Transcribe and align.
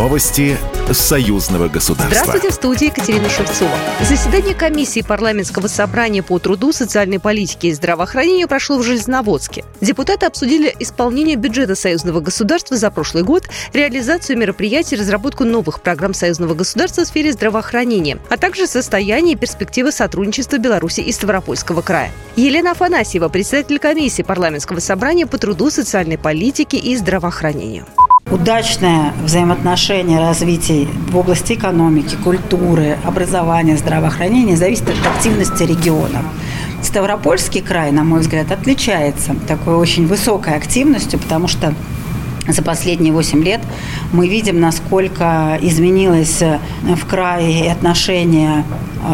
Новости 0.00 0.56
союзного 0.90 1.68
государства. 1.68 2.24
Здравствуйте, 2.24 2.48
в 2.48 2.54
студии 2.54 2.86
Екатерина 2.86 3.28
Шевцова. 3.28 3.76
Заседание 4.00 4.54
комиссии 4.54 5.02
парламентского 5.02 5.66
собрания 5.66 6.22
по 6.22 6.38
труду, 6.38 6.72
социальной 6.72 7.18
политике 7.18 7.68
и 7.68 7.74
здравоохранению 7.74 8.48
прошло 8.48 8.78
в 8.78 8.82
Железноводске. 8.82 9.62
Депутаты 9.82 10.24
обсудили 10.24 10.74
исполнение 10.78 11.36
бюджета 11.36 11.74
союзного 11.74 12.20
государства 12.20 12.78
за 12.78 12.90
прошлый 12.90 13.24
год, 13.24 13.50
реализацию 13.74 14.38
мероприятий, 14.38 14.96
разработку 14.96 15.44
новых 15.44 15.82
программ 15.82 16.14
союзного 16.14 16.54
государства 16.54 17.04
в 17.04 17.06
сфере 17.06 17.32
здравоохранения, 17.32 18.16
а 18.30 18.38
также 18.38 18.66
состояние 18.66 19.34
и 19.34 19.38
перспективы 19.38 19.92
сотрудничества 19.92 20.56
Беларуси 20.56 21.00
и 21.00 21.12
Ставропольского 21.12 21.82
края. 21.82 22.10
Елена 22.36 22.70
Афанасьева, 22.70 23.28
председатель 23.28 23.78
комиссии 23.78 24.22
парламентского 24.22 24.80
собрания 24.80 25.26
по 25.26 25.36
труду, 25.36 25.68
социальной 25.68 26.16
политике 26.16 26.78
и 26.78 26.96
здравоохранению 26.96 27.84
удачное 28.30 29.12
взаимоотношение 29.24 30.20
развития 30.20 30.86
в 31.08 31.16
области 31.16 31.54
экономики, 31.54 32.16
культуры, 32.22 32.96
образования, 33.04 33.76
здравоохранения 33.76 34.56
зависит 34.56 34.88
от 34.88 35.06
активности 35.06 35.64
регионов. 35.64 36.22
Ставропольский 36.82 37.60
край, 37.60 37.92
на 37.92 38.04
мой 38.04 38.20
взгляд, 38.20 38.50
отличается 38.52 39.34
такой 39.46 39.74
очень 39.74 40.06
высокой 40.06 40.54
активностью, 40.54 41.18
потому 41.18 41.48
что 41.48 41.74
за 42.48 42.62
последние 42.62 43.12
8 43.12 43.42
лет 43.44 43.60
мы 44.12 44.28
видим, 44.28 44.60
насколько 44.60 45.58
изменилось 45.60 46.40
в 46.40 47.06
крае 47.06 47.70
отношение 47.70 48.64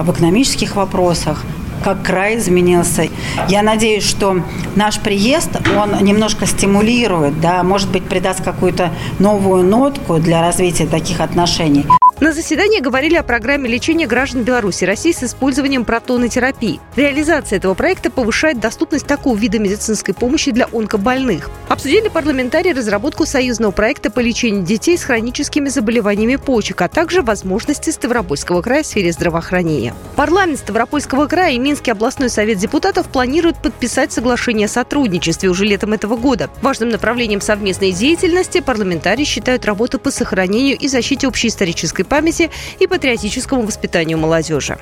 в 0.02 0.10
экономических 0.12 0.76
вопросах, 0.76 1.44
как 1.86 2.02
край 2.02 2.38
изменился. 2.38 3.06
Я 3.48 3.62
надеюсь, 3.62 4.02
что 4.02 4.42
наш 4.74 4.98
приезд, 4.98 5.50
он 5.78 6.02
немножко 6.02 6.44
стимулирует, 6.44 7.40
да, 7.40 7.62
может 7.62 7.92
быть, 7.92 8.02
придаст 8.02 8.42
какую-то 8.42 8.90
новую 9.20 9.62
нотку 9.62 10.18
для 10.18 10.40
развития 10.40 10.86
таких 10.86 11.20
отношений. 11.20 11.86
На 12.18 12.32
заседании 12.32 12.80
говорили 12.80 13.14
о 13.16 13.22
программе 13.22 13.68
лечения 13.68 14.06
граждан 14.06 14.42
Беларуси 14.42 14.84
и 14.84 14.86
России 14.86 15.12
с 15.12 15.22
использованием 15.22 15.84
протонотерапии. 15.84 16.80
Реализация 16.96 17.58
этого 17.58 17.74
проекта 17.74 18.10
повышает 18.10 18.58
доступность 18.58 19.06
такого 19.06 19.36
вида 19.36 19.58
медицинской 19.58 20.14
помощи 20.14 20.50
для 20.50 20.66
онкобольных. 20.72 21.50
Обсудили 21.68 22.08
парламентарии 22.08 22.72
разработку 22.72 23.26
союзного 23.26 23.70
проекта 23.70 24.10
по 24.10 24.20
лечению 24.20 24.64
детей 24.64 24.96
с 24.96 25.04
хроническими 25.04 25.68
заболеваниями 25.68 26.36
почек, 26.36 26.80
а 26.80 26.88
также 26.88 27.20
возможности 27.20 27.90
Ставропольского 27.90 28.62
края 28.62 28.82
в 28.82 28.86
сфере 28.86 29.12
здравоохранения. 29.12 29.92
Парламент 30.14 30.60
Ставропольского 30.60 31.26
края 31.26 31.52
и 31.52 31.58
Минский 31.58 31.90
областной 31.90 32.30
совет 32.30 32.56
депутатов 32.56 33.08
планируют 33.08 33.58
подписать 33.58 34.10
соглашение 34.10 34.66
о 34.66 34.70
сотрудничестве 34.70 35.50
уже 35.50 35.66
летом 35.66 35.92
этого 35.92 36.16
года. 36.16 36.48
Важным 36.62 36.88
направлением 36.88 37.42
совместной 37.42 37.92
деятельности 37.92 38.60
парламентарии 38.60 39.24
считают 39.24 39.66
работу 39.66 39.98
по 39.98 40.10
сохранению 40.10 40.78
и 40.78 40.88
защите 40.88 41.28
общей 41.28 41.48
исторической 41.48 42.05
памяти 42.06 42.50
и 42.78 42.86
патриотическому 42.86 43.62
воспитанию 43.62 44.18
молодежи. 44.18 44.78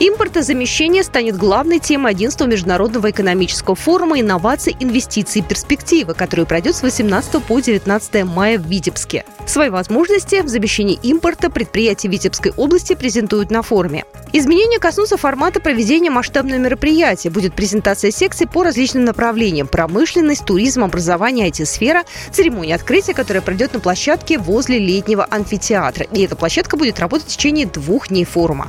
Импортозамещение 0.00 1.02
станет 1.02 1.36
главной 1.36 1.80
темой 1.80 2.12
11 2.12 2.40
Международного 2.46 3.10
экономического 3.10 3.74
форума 3.74 4.20
инноваций, 4.20 4.76
инвестиций 4.78 5.40
и 5.40 5.44
перспективы, 5.44 6.14
который 6.14 6.46
пройдет 6.46 6.76
с 6.76 6.82
18 6.82 7.42
по 7.42 7.58
19 7.58 8.24
мая 8.24 8.58
в 8.58 8.66
Витебске. 8.66 9.24
Свои 9.44 9.70
возможности 9.70 10.42
в 10.42 10.48
замещении 10.48 11.00
импорта 11.02 11.50
предприятия 11.50 12.06
Витебской 12.06 12.52
области 12.56 12.94
презентуют 12.94 13.50
на 13.50 13.62
форуме. 13.62 14.04
Изменения 14.32 14.78
коснутся 14.78 15.16
формата 15.16 15.58
проведения 15.58 16.10
масштабного 16.10 16.58
мероприятия. 16.58 17.30
Будет 17.30 17.54
презентация 17.54 18.12
секций 18.12 18.46
по 18.46 18.62
различным 18.62 19.04
направлениям– 19.04 19.66
промышленность, 19.68 20.44
туризм, 20.44 20.84
образование, 20.84 21.48
IT-сфера, 21.48 22.04
церемония 22.30 22.76
открытия, 22.76 23.14
которая 23.14 23.42
пройдет 23.42 23.72
на 23.72 23.80
площадке 23.80 24.38
возле 24.38 24.78
летнего 24.78 25.24
амфитеатра. 25.24 26.04
И 26.12 26.22
эта 26.22 26.36
площадка 26.36 26.76
будет 26.76 27.00
работать 27.00 27.26
в 27.26 27.30
течение 27.30 27.66
двух 27.66 28.08
дней 28.08 28.24
форума. 28.24 28.68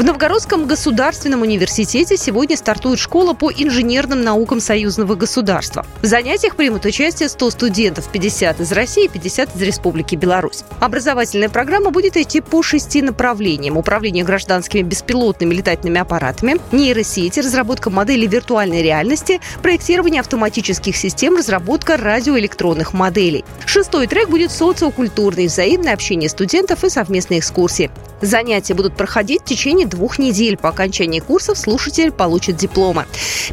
В 0.00 0.02
Новгородском 0.02 0.66
государственном 0.66 1.42
университете 1.42 2.16
сегодня 2.16 2.56
стартует 2.56 2.98
школа 2.98 3.34
по 3.34 3.52
инженерным 3.52 4.22
наукам 4.22 4.58
союзного 4.58 5.14
государства. 5.14 5.84
В 6.00 6.06
занятиях 6.06 6.56
примут 6.56 6.86
участие 6.86 7.28
100 7.28 7.50
студентов, 7.50 8.10
50 8.10 8.60
из 8.60 8.72
России 8.72 9.04
и 9.04 9.08
50 9.08 9.56
из 9.56 9.60
Республики 9.60 10.16
Беларусь. 10.16 10.64
Образовательная 10.80 11.50
программа 11.50 11.90
будет 11.90 12.16
идти 12.16 12.40
по 12.40 12.62
шести 12.62 13.02
направлениям. 13.02 13.76
Управление 13.76 14.24
гражданскими 14.24 14.80
беспилотными 14.80 15.52
летательными 15.52 16.00
аппаратами, 16.00 16.56
нейросети, 16.72 17.40
разработка 17.40 17.90
моделей 17.90 18.26
виртуальной 18.26 18.82
реальности, 18.82 19.38
проектирование 19.60 20.20
автоматических 20.20 20.96
систем, 20.96 21.36
разработка 21.36 21.98
радиоэлектронных 21.98 22.94
моделей. 22.94 23.44
Шестой 23.66 24.06
трек 24.06 24.30
будет 24.30 24.50
социокультурный, 24.50 25.48
взаимное 25.48 25.92
общение 25.92 26.30
студентов 26.30 26.84
и 26.84 26.88
совместные 26.88 27.40
экскурсии. 27.40 27.90
Занятия 28.22 28.74
будут 28.74 28.96
проходить 28.96 29.42
в 29.42 29.44
течение 29.44 29.86
двух 29.90 30.18
недель. 30.18 30.56
По 30.56 30.70
окончании 30.70 31.20
курсов 31.20 31.58
слушатель 31.58 32.10
получит 32.10 32.56
дипломы. 32.56 33.04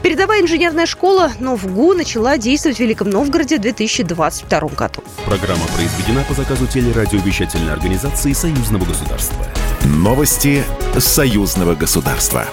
Передовая 0.01 0.41
инженерная 0.41 0.85
школа 0.85 1.31
НОВГУ 1.39 1.93
начала 1.93 2.37
действовать 2.37 2.77
в 2.77 2.79
Великом 2.79 3.09
Новгороде 3.09 3.57
в 3.57 3.61
2022 3.61 4.59
году. 4.69 5.03
Программа 5.25 5.65
произведена 5.75 6.23
по 6.27 6.33
заказу 6.33 6.67
телерадиовещательной 6.67 7.73
организации 7.73 8.31
Союзного 8.31 8.85
государства. 8.85 9.45
Новости 9.83 10.63
Союзного 10.97 11.75
государства. 11.75 12.47